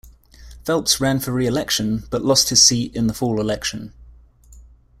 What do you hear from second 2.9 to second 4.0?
in the fall election.